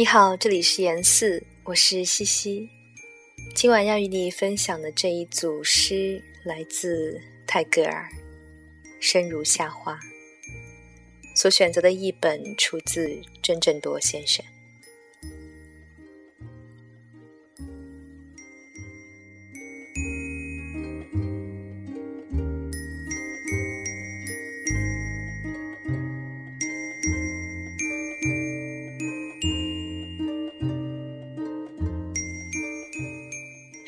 [0.00, 2.70] 你好，这里是言四，我是西西。
[3.54, 8.08] 今晚要与你分享的这一组诗来自泰戈尔，
[8.98, 9.92] 《生如夏花》。
[11.36, 14.42] 所选择的译本出自甄正铎先生。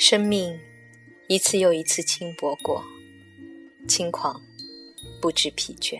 [0.04, 0.58] 生命
[1.28, 2.82] 一次又一次轻薄过，
[3.86, 4.42] 轻狂，
[5.20, 5.96] 不知疲倦。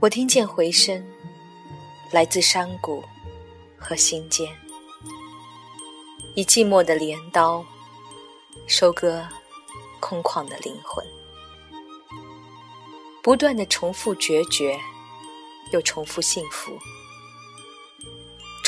[0.00, 1.00] 我听见回声，
[2.10, 3.04] 来自山谷
[3.78, 4.48] 和心间，
[6.34, 7.64] 以寂寞的镰刀
[8.66, 9.24] 收割
[10.00, 11.06] 空旷的灵魂，
[13.22, 14.76] 不断的重复决绝，
[15.72, 16.76] 又重复幸福。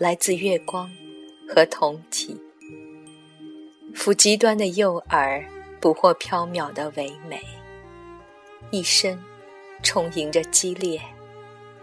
[0.00, 0.90] 来自月光
[1.46, 2.34] 和同体，
[3.94, 5.44] 抚极端的诱饵，
[5.78, 7.44] 捕获缥缈的唯美。
[8.70, 9.22] 一生
[9.82, 10.98] 充盈着激烈，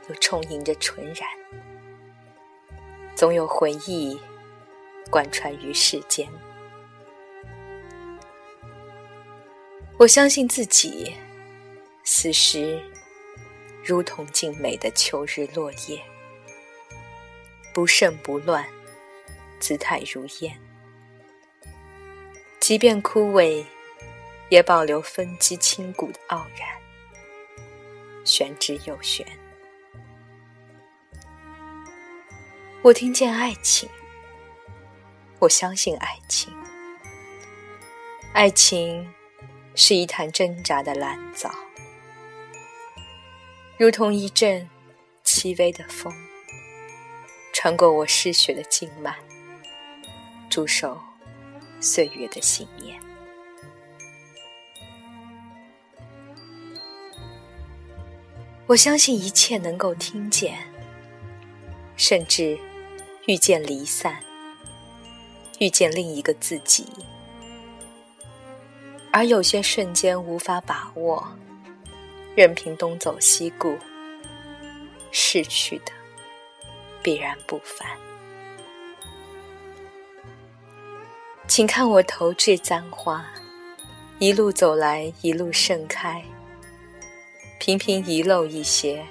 [0.10, 1.30] 又充盈着纯然。
[3.16, 4.20] 总有回忆
[5.12, 6.28] 贯穿于世间。
[10.00, 11.14] 我相信自己，
[12.04, 12.82] 此时
[13.86, 16.02] 如同静美的秋日落叶。
[17.78, 18.66] 不胜不乱，
[19.60, 20.60] 姿态如燕。
[22.60, 23.64] 即便枯萎，
[24.50, 26.68] 也保留分肌清骨的傲然，
[28.26, 29.24] 玄之又玄。
[32.82, 33.88] 我听见爱情，
[35.38, 36.52] 我相信爱情。
[38.34, 39.08] 爱情
[39.76, 41.54] 是一潭挣扎的蓝藻，
[43.78, 44.68] 如同一阵
[45.24, 46.12] 轻微的风。
[47.60, 49.18] 穿过我失血的静脉，
[50.48, 51.02] 驻守
[51.80, 53.02] 岁月的信念。
[58.68, 60.60] 我相信一切能够听见，
[61.96, 62.60] 甚至
[63.26, 64.22] 遇见离散，
[65.58, 66.86] 遇见另一个自己。
[69.12, 71.28] 而有些瞬间无法把握，
[72.36, 73.76] 任凭东走西顾，
[75.12, 75.92] 逝去的。
[77.08, 77.88] 必然不凡，
[81.48, 83.26] 请看我投掷簪花，
[84.20, 86.22] 一路走来，一路盛开，
[87.62, 89.06] 频频遗漏一些，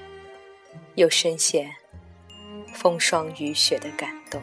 [0.97, 1.75] 又深陷
[2.75, 4.43] 风霜雨雪的感动。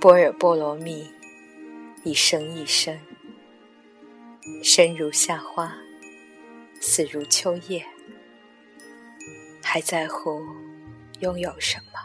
[0.00, 1.08] 波若波罗蜜，
[2.02, 2.98] 一生一生，
[4.64, 5.72] 生如夏花，
[6.80, 7.86] 死如秋叶。
[9.72, 10.44] 还在乎
[11.20, 11.99] 拥有什么？